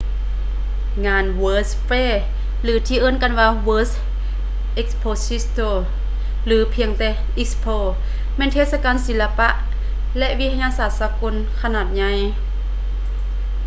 [1.05, 2.15] ງານ world's fair
[2.63, 3.91] ຫຼື ທີ່ເອີ້ນກັນວ່າ world
[4.81, 5.69] expositio
[6.45, 7.09] ຫຼື ພຽງແຕ່
[7.41, 7.77] expo
[8.37, 9.49] ແມ່ນເທດສະການສີລະປະ
[10.17, 12.11] ແລະ ວິທະຍາສາດສາກົນຂະໜາດໃຫຍ່